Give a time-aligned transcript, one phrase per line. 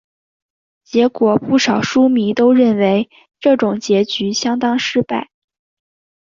[0.83, 3.07] 结果不少书迷都认为
[3.39, 5.29] 这种结局相当失败。